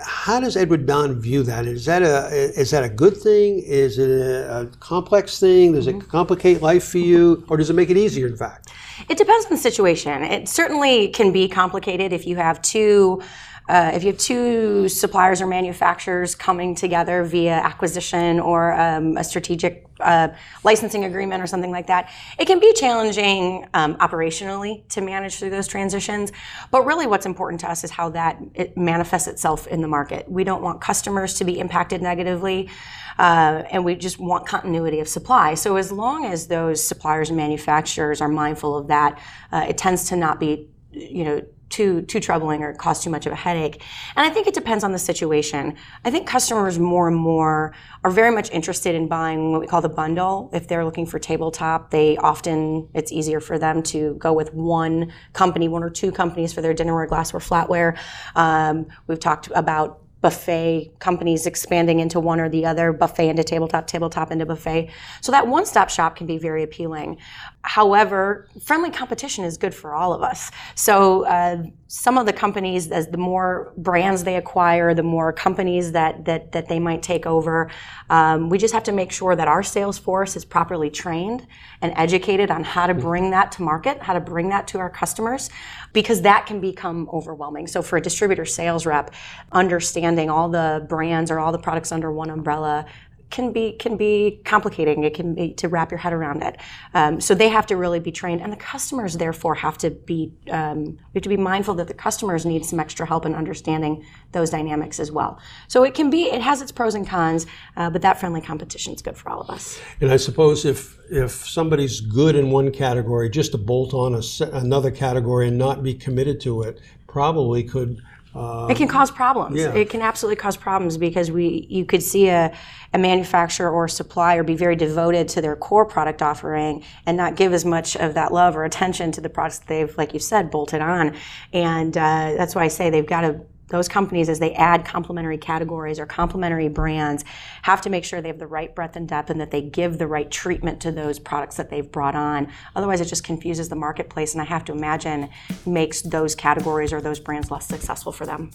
how 0.01 0.39
does 0.39 0.55
Edward 0.55 0.85
Don 0.85 1.19
view 1.19 1.43
that? 1.43 1.65
Is 1.65 1.85
that 1.85 2.01
a 2.01 2.29
is 2.59 2.71
that 2.71 2.83
a 2.83 2.89
good 2.89 3.17
thing? 3.17 3.59
Is 3.59 3.97
it 3.97 4.09
a, 4.09 4.61
a 4.61 4.65
complex 4.79 5.39
thing? 5.39 5.73
Does 5.73 5.87
it 5.87 5.95
mm-hmm. 5.95 6.09
complicate 6.09 6.61
life 6.61 6.85
for 6.85 6.97
you, 6.97 7.43
or 7.49 7.57
does 7.57 7.69
it 7.69 7.73
make 7.73 7.89
it 7.89 7.97
easier? 7.97 8.27
In 8.27 8.37
fact, 8.37 8.69
it 9.09 9.17
depends 9.17 9.45
on 9.45 9.51
the 9.51 9.57
situation. 9.57 10.23
It 10.23 10.47
certainly 10.47 11.09
can 11.09 11.31
be 11.31 11.47
complicated 11.47 12.13
if 12.13 12.25
you 12.27 12.35
have 12.37 12.61
two 12.61 13.21
uh, 13.69 13.91
if 13.93 14.03
you 14.03 14.11
have 14.11 14.19
two 14.19 14.89
suppliers 14.89 15.41
or 15.41 15.47
manufacturers 15.47 16.35
coming 16.35 16.75
together 16.75 17.23
via 17.23 17.53
acquisition 17.53 18.39
or 18.39 18.73
um, 18.73 19.15
a 19.15 19.23
strategic 19.23 19.87
uh, 20.01 20.27
licensing 20.65 21.05
agreement 21.05 21.41
or 21.41 21.47
something 21.47 21.71
like 21.71 21.87
that, 21.87 22.09
it 22.37 22.45
can 22.45 22.59
be 22.59 22.73
challenging 22.73 23.65
um, 23.73 23.95
operationally 23.95 24.85
to 24.89 24.99
manage 24.99 25.35
through 25.35 25.49
those 25.49 25.67
transitions. 25.67 26.33
But 26.71 26.85
really, 26.85 27.07
what's 27.07 27.25
important 27.25 27.61
to 27.61 27.69
us 27.69 27.85
is 27.85 27.91
how 27.91 28.09
that 28.09 28.37
it 28.53 28.75
manifests 28.75 29.27
itself 29.27 29.65
in 29.67 29.81
the 29.81 29.87
market. 29.87 30.29
We 30.29 30.43
don't 30.43 30.61
want 30.61 30.81
customers 30.81 31.35
to 31.35 31.45
be 31.45 31.59
impacted 31.59 32.01
negatively. 32.01 32.69
Uh, 33.17 33.63
and 33.69 33.85
we 33.85 33.93
just 33.93 34.17
want 34.17 34.47
continuity 34.47 34.99
of 34.99 35.07
supply. 35.07 35.53
So 35.53 35.75
as 35.75 35.91
long 35.91 36.25
as 36.25 36.47
those 36.47 36.85
suppliers 36.85 37.29
and 37.29 37.37
manufacturers 37.37 38.21
are 38.21 38.27
mindful 38.27 38.75
of 38.75 38.87
that, 38.87 39.19
uh, 39.51 39.67
it 39.69 39.77
tends 39.77 40.05
to 40.09 40.15
not 40.15 40.39
be, 40.39 40.67
you 40.91 41.23
know, 41.23 41.41
too 41.69 42.03
too 42.03 42.19
troubling 42.19 42.61
or 42.61 42.73
cause 42.73 43.03
too 43.03 43.09
much 43.09 43.25
of 43.25 43.33
a 43.33 43.35
headache. 43.35 43.81
And 44.15 44.25
I 44.25 44.29
think 44.29 44.47
it 44.47 44.53
depends 44.53 44.83
on 44.83 44.91
the 44.91 44.99
situation. 44.99 45.75
I 46.05 46.11
think 46.11 46.27
customers 46.27 46.77
more 46.77 47.07
and 47.07 47.17
more 47.17 47.73
are 48.03 48.11
very 48.11 48.31
much 48.31 48.51
interested 48.51 48.93
in 48.95 49.07
buying 49.07 49.51
what 49.51 49.61
we 49.61 49.67
call 49.67 49.81
the 49.81 49.89
bundle. 49.89 50.49
If 50.53 50.67
they're 50.67 50.85
looking 50.85 51.05
for 51.05 51.19
tabletop, 51.19 51.89
they 51.89 52.17
often 52.17 52.89
it's 52.93 53.11
easier 53.11 53.39
for 53.39 53.57
them 53.57 53.81
to 53.83 54.15
go 54.15 54.33
with 54.33 54.53
one 54.53 55.11
company, 55.33 55.67
one 55.67 55.83
or 55.83 55.89
two 55.89 56.11
companies 56.11 56.53
for 56.53 56.61
their 56.61 56.75
dinnerware, 56.75 57.07
glassware, 57.07 57.39
flatware. 57.39 57.97
Um, 58.35 58.87
we've 59.07 59.19
talked 59.19 59.49
about 59.55 60.02
buffet 60.23 60.89
companies 60.99 61.45
expanding 61.45 61.99
into 61.99 62.17
one 62.17 62.39
or 62.39 62.47
the 62.47 62.65
other, 62.65 62.93
buffet 62.93 63.27
into 63.27 63.43
tabletop, 63.43 63.85
tabletop 63.85 64.31
into 64.31 64.45
buffet. 64.45 64.89
So 65.19 65.33
that 65.33 65.47
one 65.47 65.65
stop 65.65 65.89
shop 65.89 66.15
can 66.15 66.25
be 66.25 66.37
very 66.37 66.63
appealing. 66.63 67.17
However, 67.63 68.47
friendly 68.63 68.89
competition 68.89 69.43
is 69.43 69.57
good 69.57 69.75
for 69.75 69.93
all 69.93 70.13
of 70.13 70.21
us. 70.21 70.49
So 70.75 71.25
uh, 71.25 71.63
some 71.87 72.17
of 72.17 72.25
the 72.25 72.31
companies, 72.31 72.89
as 72.89 73.09
the 73.09 73.17
more 73.17 73.73
brands 73.75 74.23
they 74.23 74.37
acquire, 74.37 74.93
the 74.93 75.03
more 75.03 75.33
companies 75.33 75.91
that 75.91 76.23
that, 76.23 76.53
that 76.53 76.69
they 76.69 76.79
might 76.79 77.03
take 77.03 77.25
over, 77.25 77.69
um, 78.09 78.49
we 78.49 78.57
just 78.57 78.73
have 78.73 78.83
to 78.83 78.93
make 78.93 79.11
sure 79.11 79.35
that 79.35 79.49
our 79.49 79.61
sales 79.61 79.97
force 79.97 80.37
is 80.37 80.45
properly 80.45 80.89
trained 80.89 81.45
and 81.81 81.91
educated 81.97 82.49
on 82.49 82.63
how 82.63 82.87
to 82.87 82.93
bring 82.93 83.31
that 83.31 83.51
to 83.51 83.61
market, 83.61 84.01
how 84.01 84.13
to 84.13 84.21
bring 84.21 84.49
that 84.49 84.67
to 84.69 84.79
our 84.79 84.89
customers, 84.89 85.49
because 85.93 86.21
that 86.23 86.45
can 86.45 86.59
become 86.59 87.09
overwhelming. 87.13 87.67
So 87.67 87.81
for 87.81 87.97
a 87.97 88.01
distributor 88.01 88.45
sales 88.45 88.85
rep, 88.85 89.13
understanding 89.51 90.29
all 90.29 90.49
the 90.49 90.85
brands 90.89 91.31
or 91.31 91.39
all 91.39 91.51
the 91.51 91.59
products 91.59 91.91
under 91.91 92.11
one 92.11 92.29
umbrella 92.29 92.85
can 93.33 93.51
be 93.51 93.73
can 93.73 93.97
be 93.97 94.39
complicating. 94.45 95.03
It 95.03 95.15
can 95.15 95.33
be 95.33 95.53
to 95.55 95.67
wrap 95.67 95.89
your 95.89 95.97
head 95.97 96.13
around 96.13 96.43
it. 96.43 96.55
Um, 96.93 97.19
so 97.19 97.33
they 97.33 97.49
have 97.49 97.65
to 97.65 97.75
really 97.75 97.99
be 97.99 98.11
trained, 98.11 98.41
and 98.41 98.53
the 98.53 98.63
customers 98.73 99.17
therefore 99.17 99.55
have 99.55 99.77
to 99.79 99.89
be 99.89 100.31
um, 100.51 100.83
we 100.85 101.15
have 101.15 101.23
to 101.23 101.29
be 101.29 101.37
mindful 101.37 101.73
that 101.75 101.87
the 101.87 101.95
customers 101.95 102.45
need 102.45 102.63
some 102.63 102.79
extra 102.79 103.07
help 103.07 103.25
in 103.25 103.33
understanding 103.33 104.05
those 104.33 104.51
dynamics 104.51 104.99
as 104.99 105.11
well. 105.11 105.39
So 105.67 105.83
it 105.83 105.95
can 105.95 106.11
be 106.11 106.25
it 106.25 106.41
has 106.41 106.61
its 106.61 106.71
pros 106.71 106.93
and 106.93 107.07
cons, 107.07 107.47
uh, 107.75 107.89
but 107.89 108.03
that 108.03 108.19
friendly 108.19 108.41
competition 108.41 108.93
is 108.93 109.01
good 109.01 109.17
for 109.17 109.31
all 109.31 109.41
of 109.41 109.49
us. 109.49 109.79
And 109.99 110.11
I 110.11 110.17
suppose 110.17 110.63
if 110.63 110.99
if 111.09 111.31
somebody's 111.31 112.01
good 112.01 112.35
in 112.35 112.51
one 112.51 112.71
category, 112.71 113.31
just 113.31 113.51
to 113.53 113.57
bolt 113.57 113.95
on 113.95 114.13
a, 114.13 114.21
another 114.55 114.91
category 114.91 115.47
and 115.47 115.57
not 115.57 115.81
be 115.81 115.95
committed 115.95 116.39
to 116.41 116.61
it, 116.61 116.79
probably 117.07 117.63
could 117.63 117.99
um, 118.35 118.69
it 118.69 118.77
can 118.77 118.87
cause 118.87 119.11
problems. 119.11 119.59
Yeah. 119.59 119.73
It 119.73 119.89
can 119.89 120.01
absolutely 120.01 120.37
cause 120.37 120.57
problems 120.57 120.97
because 120.97 121.29
we 121.29 121.67
you 121.69 121.85
could 121.85 122.01
see 122.01 122.29
a, 122.29 122.53
a 122.93 122.97
manufacturer 122.97 123.69
or 123.69 123.87
supplier 123.87 124.43
be 124.43 124.55
very 124.55 124.75
devoted 124.75 125.27
to 125.29 125.41
their 125.41 125.55
core 125.55 125.85
product 125.85 126.21
offering 126.21 126.83
and 127.05 127.15
not 127.15 127.35
give 127.35 127.53
as 127.53 127.63
much 127.63 127.95
of 127.95 128.15
that 128.15 128.33
love 128.33 128.55
or 128.55 128.63
attention 128.65 129.11
to 129.11 129.21
the 129.21 129.29
products 129.29 129.59
they've, 129.59 129.95
like 129.97 130.13
you 130.13 130.19
said, 130.19 130.49
bolted 130.49 130.81
on. 130.81 131.15
And 131.51 131.95
uh, 131.95 132.33
that's 132.37 132.55
why 132.55 132.63
I 132.63 132.69
say 132.69 132.89
they've 132.89 133.05
got 133.05 133.21
to 133.21 133.41
those 133.67 133.87
companies, 133.87 134.29
as 134.29 134.39
they 134.39 134.53
add 134.53 134.85
complementary 134.85 135.37
categories 135.37 135.99
or 135.99 136.05
complementary 136.05 136.67
brands, 136.67 137.23
have 137.63 137.81
to 137.81 137.89
make 137.89 138.03
sure 138.05 138.21
they 138.21 138.27
have 138.27 138.39
the 138.39 138.47
right 138.47 138.73
breadth 138.75 138.95
and 138.95 139.07
depth 139.07 139.29
and 139.29 139.39
that 139.41 139.51
they 139.51 139.61
give 139.61 139.97
the 139.97 140.07
right 140.07 140.29
treatment 140.29 140.81
to 140.81 140.91
those 140.91 141.19
products 141.19 141.55
that 141.57 141.69
they've 141.69 141.91
brought 141.91 142.15
on. 142.15 142.51
Otherwise, 142.75 143.01
it 143.01 143.05
just 143.05 143.23
confuses 143.23 143.69
the 143.69 143.75
marketplace, 143.75 144.33
and 144.33 144.41
I 144.41 144.45
have 144.45 144.65
to 144.65 144.71
imagine 144.73 145.29
makes 145.65 146.01
those 146.01 146.35
categories 146.35 146.93
or 146.93 147.01
those 147.01 147.19
brands 147.19 147.49
less 147.51 147.67
successful 147.67 148.11
for 148.11 148.25
them. 148.25 148.51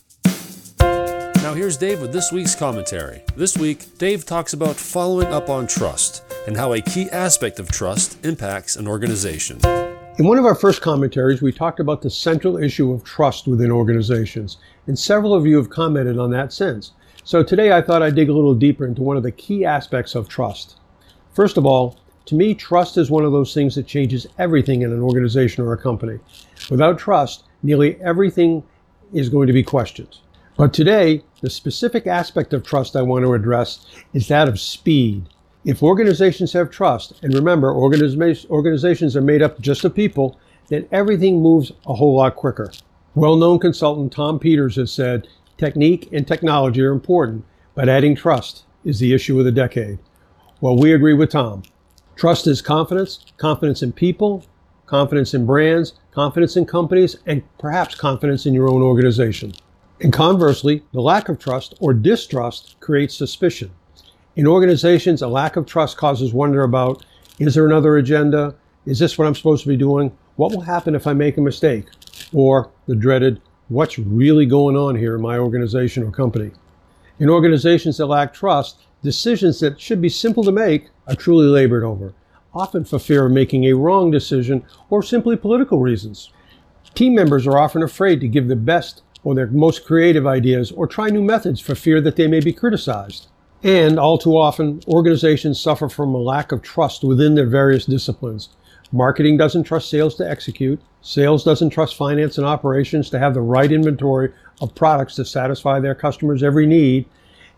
Now, 0.80 1.54
here's 1.54 1.76
Dave 1.76 2.02
with 2.02 2.12
this 2.12 2.30
week's 2.30 2.54
commentary. 2.54 3.22
This 3.36 3.56
week, 3.56 3.96
Dave 3.96 4.26
talks 4.26 4.52
about 4.52 4.76
following 4.76 5.28
up 5.28 5.48
on 5.48 5.66
trust 5.66 6.22
and 6.46 6.56
how 6.56 6.72
a 6.72 6.80
key 6.80 7.08
aspect 7.10 7.58
of 7.58 7.70
trust 7.70 8.24
impacts 8.24 8.76
an 8.76 8.86
organization. 8.86 9.87
In 10.18 10.26
one 10.26 10.36
of 10.36 10.44
our 10.44 10.56
first 10.56 10.82
commentaries, 10.82 11.40
we 11.40 11.52
talked 11.52 11.78
about 11.78 12.02
the 12.02 12.10
central 12.10 12.56
issue 12.56 12.90
of 12.90 13.04
trust 13.04 13.46
within 13.46 13.70
organizations, 13.70 14.56
and 14.88 14.98
several 14.98 15.32
of 15.32 15.46
you 15.46 15.56
have 15.58 15.70
commented 15.70 16.18
on 16.18 16.32
that 16.32 16.52
since. 16.52 16.90
So 17.22 17.44
today 17.44 17.70
I 17.70 17.80
thought 17.80 18.02
I'd 18.02 18.16
dig 18.16 18.28
a 18.28 18.32
little 18.32 18.56
deeper 18.56 18.84
into 18.84 19.00
one 19.00 19.16
of 19.16 19.22
the 19.22 19.30
key 19.30 19.64
aspects 19.64 20.16
of 20.16 20.28
trust. 20.28 20.80
First 21.34 21.56
of 21.56 21.64
all, 21.64 22.00
to 22.24 22.34
me, 22.34 22.52
trust 22.52 22.98
is 22.98 23.12
one 23.12 23.24
of 23.24 23.30
those 23.30 23.54
things 23.54 23.76
that 23.76 23.86
changes 23.86 24.26
everything 24.40 24.82
in 24.82 24.92
an 24.92 25.02
organization 25.02 25.62
or 25.62 25.72
a 25.72 25.78
company. 25.78 26.18
Without 26.68 26.98
trust, 26.98 27.44
nearly 27.62 27.94
everything 28.02 28.64
is 29.12 29.28
going 29.28 29.46
to 29.46 29.52
be 29.52 29.62
questioned. 29.62 30.18
But 30.56 30.74
today, 30.74 31.22
the 31.42 31.48
specific 31.48 32.08
aspect 32.08 32.52
of 32.52 32.64
trust 32.64 32.96
I 32.96 33.02
want 33.02 33.24
to 33.24 33.34
address 33.34 33.86
is 34.12 34.26
that 34.26 34.48
of 34.48 34.58
speed. 34.58 35.28
If 35.64 35.82
organizations 35.82 36.52
have 36.52 36.70
trust, 36.70 37.14
and 37.22 37.34
remember, 37.34 37.74
organizations 37.74 39.16
are 39.16 39.20
made 39.20 39.42
up 39.42 39.60
just 39.60 39.84
of 39.84 39.94
people, 39.94 40.38
then 40.68 40.86
everything 40.92 41.42
moves 41.42 41.72
a 41.86 41.94
whole 41.94 42.16
lot 42.16 42.36
quicker. 42.36 42.72
Well 43.14 43.36
known 43.36 43.58
consultant 43.58 44.12
Tom 44.12 44.38
Peters 44.38 44.76
has 44.76 44.92
said 44.92 45.26
technique 45.56 46.08
and 46.12 46.26
technology 46.26 46.80
are 46.82 46.92
important, 46.92 47.44
but 47.74 47.88
adding 47.88 48.14
trust 48.14 48.64
is 48.84 49.00
the 49.00 49.12
issue 49.12 49.38
of 49.38 49.44
the 49.44 49.52
decade. 49.52 49.98
Well, 50.60 50.76
we 50.76 50.92
agree 50.92 51.14
with 51.14 51.30
Tom. 51.30 51.62
Trust 52.14 52.46
is 52.46 52.62
confidence, 52.62 53.24
confidence 53.36 53.82
in 53.82 53.92
people, 53.92 54.44
confidence 54.86 55.34
in 55.34 55.46
brands, 55.46 55.94
confidence 56.12 56.56
in 56.56 56.66
companies, 56.66 57.16
and 57.26 57.42
perhaps 57.58 57.94
confidence 57.94 58.46
in 58.46 58.54
your 58.54 58.68
own 58.68 58.82
organization. 58.82 59.52
And 60.00 60.12
conversely, 60.12 60.84
the 60.92 61.00
lack 61.00 61.28
of 61.28 61.38
trust 61.38 61.74
or 61.80 61.92
distrust 61.92 62.76
creates 62.80 63.16
suspicion. 63.16 63.72
In 64.38 64.46
organizations, 64.46 65.20
a 65.20 65.26
lack 65.26 65.56
of 65.56 65.66
trust 65.66 65.96
causes 65.96 66.32
wonder 66.32 66.62
about 66.62 67.04
is 67.40 67.56
there 67.56 67.66
another 67.66 67.96
agenda? 67.96 68.54
Is 68.86 69.00
this 69.00 69.18
what 69.18 69.26
I'm 69.26 69.34
supposed 69.34 69.64
to 69.64 69.68
be 69.68 69.76
doing? 69.76 70.16
What 70.36 70.52
will 70.52 70.60
happen 70.60 70.94
if 70.94 71.08
I 71.08 71.12
make 71.12 71.36
a 71.38 71.40
mistake? 71.40 71.86
Or 72.32 72.70
the 72.86 72.94
dreaded, 72.94 73.40
what's 73.66 73.98
really 73.98 74.46
going 74.46 74.76
on 74.76 74.94
here 74.94 75.16
in 75.16 75.22
my 75.22 75.38
organization 75.38 76.04
or 76.04 76.12
company? 76.12 76.52
In 77.18 77.28
organizations 77.28 77.96
that 77.96 78.06
lack 78.06 78.32
trust, 78.32 78.86
decisions 79.02 79.58
that 79.58 79.80
should 79.80 80.00
be 80.00 80.08
simple 80.08 80.44
to 80.44 80.52
make 80.52 80.90
are 81.08 81.16
truly 81.16 81.46
labored 81.46 81.82
over, 81.82 82.14
often 82.54 82.84
for 82.84 83.00
fear 83.00 83.26
of 83.26 83.32
making 83.32 83.64
a 83.64 83.72
wrong 83.72 84.08
decision 84.12 84.64
or 84.88 85.02
simply 85.02 85.34
political 85.34 85.80
reasons. 85.80 86.30
Team 86.94 87.12
members 87.12 87.44
are 87.44 87.58
often 87.58 87.82
afraid 87.82 88.20
to 88.20 88.28
give 88.28 88.46
their 88.46 88.56
best 88.56 89.02
or 89.24 89.34
their 89.34 89.48
most 89.48 89.84
creative 89.84 90.28
ideas 90.28 90.70
or 90.70 90.86
try 90.86 91.08
new 91.08 91.24
methods 91.24 91.60
for 91.60 91.74
fear 91.74 92.00
that 92.00 92.14
they 92.14 92.28
may 92.28 92.38
be 92.38 92.52
criticized. 92.52 93.26
And 93.62 93.98
all 93.98 94.18
too 94.18 94.36
often, 94.36 94.80
organizations 94.86 95.60
suffer 95.60 95.88
from 95.88 96.14
a 96.14 96.18
lack 96.18 96.52
of 96.52 96.62
trust 96.62 97.02
within 97.02 97.34
their 97.34 97.46
various 97.46 97.86
disciplines. 97.86 98.50
Marketing 98.92 99.36
doesn't 99.36 99.64
trust 99.64 99.90
sales 99.90 100.14
to 100.16 100.30
execute. 100.30 100.80
Sales 101.02 101.44
doesn't 101.44 101.70
trust 101.70 101.96
finance 101.96 102.38
and 102.38 102.46
operations 102.46 103.10
to 103.10 103.18
have 103.18 103.34
the 103.34 103.40
right 103.40 103.70
inventory 103.70 104.32
of 104.60 104.74
products 104.74 105.16
to 105.16 105.24
satisfy 105.24 105.80
their 105.80 105.94
customers' 105.94 106.42
every 106.42 106.66
need. 106.66 107.04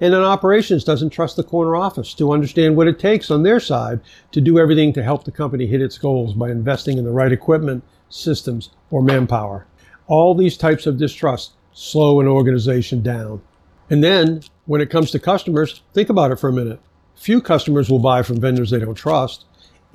And 0.00 0.14
then 0.14 0.23
operations 0.23 0.83
doesn't 0.83 1.11
trust 1.11 1.37
the 1.37 1.45
corner 1.45 1.76
office 1.76 2.14
to 2.14 2.33
understand 2.33 2.76
what 2.76 2.88
it 2.88 2.99
takes 2.99 3.30
on 3.30 3.42
their 3.42 3.61
side 3.61 4.00
to 4.33 4.40
do 4.40 4.59
everything 4.59 4.95
to 4.95 5.02
help 5.02 5.25
the 5.25 5.30
company 5.30 5.66
hit 5.66 5.83
its 5.83 5.99
goals 5.99 6.33
by 6.33 6.50
investing 6.50 6.97
in 6.97 7.04
the 7.04 7.12
right 7.12 7.30
equipment, 7.30 7.85
systems, 8.09 8.71
or 8.90 9.02
manpower. 9.02 9.66
All 10.07 10.35
these 10.35 10.57
types 10.57 10.87
of 10.87 10.97
distrust 10.97 11.52
slow 11.73 12.21
an 12.21 12.26
organization 12.26 13.02
down. 13.02 13.42
And 13.90 14.02
then 14.02 14.42
when 14.70 14.80
it 14.80 14.88
comes 14.88 15.10
to 15.10 15.18
customers, 15.18 15.82
think 15.94 16.10
about 16.10 16.30
it 16.30 16.38
for 16.38 16.48
a 16.48 16.52
minute. 16.52 16.78
Few 17.16 17.40
customers 17.40 17.90
will 17.90 17.98
buy 17.98 18.22
from 18.22 18.40
vendors 18.40 18.70
they 18.70 18.78
don't 18.78 18.94
trust. 18.94 19.44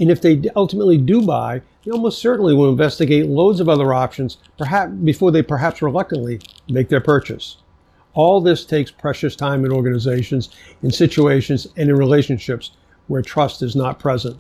And 0.01 0.12
if 0.12 0.22
they 0.22 0.41
ultimately 0.53 0.98
do 0.98 1.22
buy, 1.22 1.62
they 1.86 1.91
almost 1.91 2.20
certainly 2.20 2.53
will 2.53 2.70
investigate 2.70 3.27
loads 3.27 3.62
of 3.62 3.70
other 3.70 3.94
options 3.94 4.36
perhaps 4.58 4.91
before 4.91 5.32
they 5.32 5.41
perhaps 5.44 5.82
reluctantly 5.82 6.41
make 6.67 6.89
their 6.89 7.00
purchase. 7.00 7.55
All 8.15 8.41
this 8.41 8.65
takes 8.65 8.91
precious 8.91 9.34
time 9.34 9.63
in 9.63 9.72
organizations, 9.72 10.50
in 10.84 10.91
situations, 10.91 11.67
and 11.77 11.89
in 11.89 11.96
relationships 11.96 12.72
where 13.08 13.22
trust 13.22 13.62
is 13.62 13.77
not 13.77 13.98
present. 13.98 14.38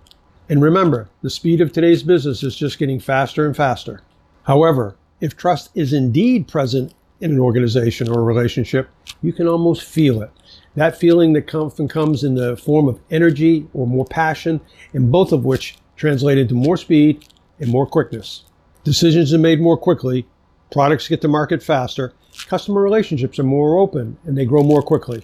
And 0.49 0.61
remember, 0.61 1.07
the 1.21 1.29
speed 1.29 1.61
of 1.61 1.71
today's 1.71 2.03
business 2.03 2.43
is 2.43 2.57
just 2.57 2.77
getting 2.77 2.99
faster 2.99 3.45
and 3.45 3.55
faster. 3.55 4.01
However, 4.43 4.97
if 5.21 5.37
trust 5.37 5.69
is 5.75 5.93
indeed 5.93 6.49
present 6.49 6.93
in 7.21 7.31
an 7.31 7.39
organization 7.39 8.09
or 8.09 8.19
a 8.19 8.23
relationship, 8.23 8.89
you 9.21 9.33
can 9.33 9.47
almost 9.47 9.83
feel 9.83 10.21
it. 10.21 10.31
That 10.75 10.97
feeling 10.97 11.33
that 11.33 11.53
often 11.55 11.87
comes 11.87 12.23
in 12.23 12.35
the 12.35 12.57
form 12.57 12.87
of 12.87 12.99
energy 13.09 13.67
or 13.73 13.87
more 13.87 14.05
passion, 14.05 14.59
and 14.93 15.11
both 15.11 15.31
of 15.31 15.45
which 15.45 15.77
translate 15.95 16.37
into 16.37 16.53
more 16.53 16.77
speed 16.77 17.25
and 17.59 17.69
more 17.69 17.85
quickness. 17.85 18.43
Decisions 18.83 19.33
are 19.33 19.39
made 19.39 19.61
more 19.61 19.77
quickly, 19.77 20.27
products 20.71 21.07
get 21.07 21.21
to 21.21 21.27
market 21.27 21.63
faster, 21.63 22.13
customer 22.47 22.81
relationships 22.81 23.39
are 23.39 23.43
more 23.43 23.79
open, 23.79 24.17
and 24.25 24.37
they 24.37 24.45
grow 24.45 24.63
more 24.63 24.81
quickly. 24.81 25.23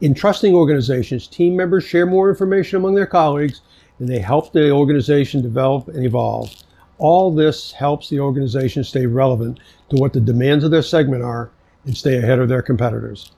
In 0.00 0.14
trusting 0.14 0.54
organizations, 0.54 1.26
team 1.26 1.56
members 1.56 1.84
share 1.84 2.06
more 2.06 2.28
information 2.28 2.76
among 2.76 2.94
their 2.94 3.06
colleagues 3.06 3.60
and 3.98 4.08
they 4.08 4.18
help 4.18 4.52
the 4.52 4.70
organization 4.70 5.42
develop 5.42 5.86
and 5.86 6.04
evolve. 6.04 6.52
All 7.02 7.32
this 7.32 7.72
helps 7.72 8.08
the 8.08 8.20
organization 8.20 8.84
stay 8.84 9.06
relevant 9.06 9.58
to 9.90 9.96
what 9.96 10.12
the 10.12 10.20
demands 10.20 10.62
of 10.62 10.70
their 10.70 10.82
segment 10.82 11.24
are 11.24 11.50
and 11.84 11.96
stay 11.96 12.16
ahead 12.16 12.38
of 12.38 12.48
their 12.48 12.62
competitors. 12.62 13.32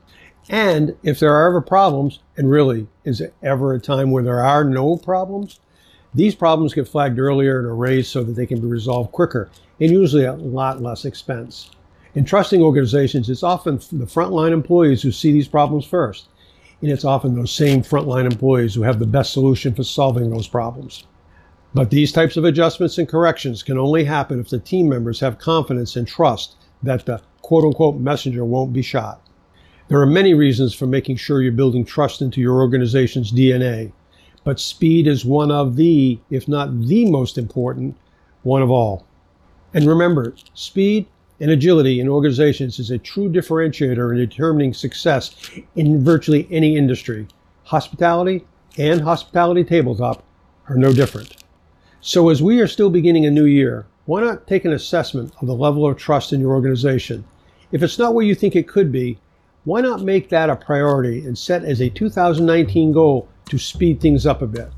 And 0.50 0.94
if 1.02 1.18
there 1.18 1.32
are 1.34 1.48
ever 1.48 1.62
problems, 1.62 2.18
and 2.36 2.50
really, 2.50 2.86
is 3.04 3.22
ever 3.42 3.72
a 3.72 3.80
time 3.80 4.10
where 4.10 4.22
there 4.22 4.44
are 4.44 4.64
no 4.64 4.98
problems? 4.98 5.60
These 6.12 6.34
problems 6.34 6.74
get 6.74 6.86
flagged 6.86 7.18
earlier 7.18 7.58
and 7.58 7.80
raised 7.80 8.10
so 8.10 8.22
that 8.22 8.32
they 8.32 8.44
can 8.44 8.60
be 8.60 8.66
resolved 8.66 9.12
quicker 9.12 9.48
and 9.80 9.90
usually 9.90 10.26
at 10.26 10.34
a 10.34 10.42
lot 10.42 10.82
less 10.82 11.06
expense. 11.06 11.70
In 12.14 12.26
trusting 12.26 12.60
organizations, 12.60 13.30
it's 13.30 13.42
often 13.42 13.76
the 13.76 14.04
frontline 14.04 14.52
employees 14.52 15.00
who 15.00 15.10
see 15.10 15.32
these 15.32 15.48
problems 15.48 15.86
first 15.86 16.26
and 16.82 16.92
it's 16.92 17.06
often 17.06 17.34
those 17.34 17.50
same 17.50 17.80
frontline 17.80 18.30
employees 18.30 18.74
who 18.74 18.82
have 18.82 18.98
the 18.98 19.06
best 19.06 19.32
solution 19.32 19.74
for 19.74 19.84
solving 19.84 20.28
those 20.28 20.46
problems. 20.46 21.04
But 21.74 21.90
these 21.90 22.12
types 22.12 22.36
of 22.36 22.44
adjustments 22.44 22.98
and 22.98 23.08
corrections 23.08 23.64
can 23.64 23.78
only 23.78 24.04
happen 24.04 24.38
if 24.38 24.48
the 24.48 24.60
team 24.60 24.88
members 24.88 25.18
have 25.18 25.38
confidence 25.38 25.96
and 25.96 26.06
trust 26.06 26.54
that 26.84 27.04
the 27.04 27.20
quote 27.42 27.64
unquote 27.64 27.96
messenger 27.96 28.44
won't 28.44 28.72
be 28.72 28.80
shot. 28.80 29.20
There 29.88 30.00
are 30.00 30.06
many 30.06 30.34
reasons 30.34 30.72
for 30.72 30.86
making 30.86 31.16
sure 31.16 31.42
you're 31.42 31.52
building 31.52 31.84
trust 31.84 32.22
into 32.22 32.40
your 32.40 32.54
organization's 32.54 33.32
DNA, 33.32 33.92
but 34.44 34.60
speed 34.60 35.08
is 35.08 35.24
one 35.24 35.50
of 35.50 35.74
the, 35.74 36.18
if 36.30 36.46
not 36.46 36.86
the 36.86 37.10
most 37.10 37.36
important, 37.36 37.96
one 38.44 38.62
of 38.62 38.70
all. 38.70 39.06
And 39.74 39.86
remember, 39.86 40.34
speed 40.54 41.06
and 41.40 41.50
agility 41.50 41.98
in 41.98 42.08
organizations 42.08 42.78
is 42.78 42.92
a 42.92 42.98
true 42.98 43.28
differentiator 43.28 44.12
in 44.12 44.16
determining 44.16 44.72
success 44.72 45.34
in 45.74 46.04
virtually 46.04 46.46
any 46.52 46.76
industry. 46.76 47.26
Hospitality 47.64 48.46
and 48.78 49.00
hospitality 49.00 49.64
tabletop 49.64 50.22
are 50.68 50.76
no 50.76 50.92
different. 50.92 51.43
So, 52.06 52.28
as 52.28 52.42
we 52.42 52.60
are 52.60 52.66
still 52.66 52.90
beginning 52.90 53.24
a 53.24 53.30
new 53.30 53.46
year, 53.46 53.86
why 54.04 54.20
not 54.20 54.46
take 54.46 54.66
an 54.66 54.74
assessment 54.74 55.32
of 55.40 55.46
the 55.46 55.54
level 55.54 55.86
of 55.86 55.96
trust 55.96 56.34
in 56.34 56.40
your 56.40 56.52
organization? 56.52 57.24
If 57.72 57.82
it's 57.82 57.98
not 57.98 58.12
where 58.12 58.26
you 58.26 58.34
think 58.34 58.54
it 58.54 58.68
could 58.68 58.92
be, 58.92 59.16
why 59.64 59.80
not 59.80 60.02
make 60.02 60.28
that 60.28 60.50
a 60.50 60.56
priority 60.56 61.24
and 61.24 61.38
set 61.38 61.64
as 61.64 61.80
a 61.80 61.88
2019 61.88 62.92
goal 62.92 63.26
to 63.48 63.56
speed 63.56 64.02
things 64.02 64.26
up 64.26 64.42
a 64.42 64.46
bit? 64.46 64.68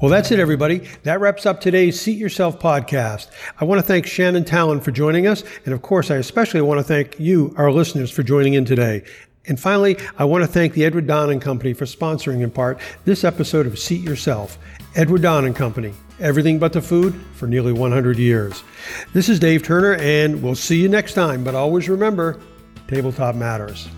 Well, 0.00 0.10
that's 0.10 0.30
it, 0.30 0.40
everybody. 0.40 0.88
That 1.02 1.20
wraps 1.20 1.44
up 1.44 1.60
today's 1.60 2.00
Seat 2.00 2.16
Yourself 2.16 2.58
podcast. 2.58 3.28
I 3.60 3.66
want 3.66 3.78
to 3.78 3.86
thank 3.86 4.06
Shannon 4.06 4.44
Talon 4.44 4.80
for 4.80 4.90
joining 4.90 5.26
us. 5.26 5.44
And 5.66 5.74
of 5.74 5.82
course, 5.82 6.10
I 6.10 6.16
especially 6.16 6.62
want 6.62 6.78
to 6.78 6.84
thank 6.84 7.20
you, 7.20 7.54
our 7.58 7.70
listeners, 7.70 8.10
for 8.10 8.22
joining 8.22 8.54
in 8.54 8.64
today. 8.64 9.04
And 9.48 9.58
finally, 9.58 9.96
I 10.18 10.24
want 10.24 10.42
to 10.42 10.48
thank 10.48 10.72
the 10.72 10.84
Edward 10.84 11.06
Don 11.06 11.30
and 11.30 11.40
Company 11.40 11.72
for 11.72 11.84
sponsoring 11.84 12.42
in 12.42 12.50
part 12.50 12.80
this 13.04 13.24
episode 13.24 13.66
of 13.66 13.78
Seat 13.78 14.02
Yourself. 14.02 14.58
Edward 14.94 15.22
Don 15.22 15.44
and 15.44 15.54
Company, 15.54 15.92
everything 16.18 16.58
but 16.58 16.72
the 16.72 16.82
food 16.82 17.14
for 17.34 17.46
nearly 17.46 17.72
100 17.72 18.18
years. 18.18 18.64
This 19.12 19.28
is 19.28 19.38
Dave 19.38 19.62
Turner, 19.62 19.94
and 19.96 20.42
we'll 20.42 20.54
see 20.54 20.80
you 20.80 20.88
next 20.88 21.14
time. 21.14 21.44
But 21.44 21.54
always 21.54 21.88
remember, 21.88 22.40
tabletop 22.88 23.34
matters. 23.34 23.88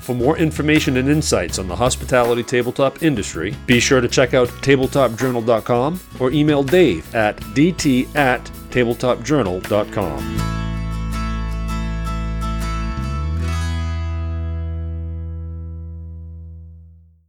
For 0.00 0.14
more 0.14 0.38
information 0.38 0.96
and 0.96 1.08
insights 1.08 1.58
on 1.58 1.68
the 1.68 1.76
hospitality 1.76 2.42
tabletop 2.42 3.02
industry, 3.02 3.54
be 3.66 3.80
sure 3.80 4.00
to 4.00 4.08
check 4.08 4.34
out 4.34 4.48
tabletopjournal.com 4.48 6.00
or 6.18 6.30
email 6.32 6.62
Dave 6.62 7.14
at 7.14 7.36
dt 7.36 8.14
at 8.16 8.44
tabletopjournal.com. 8.70 10.59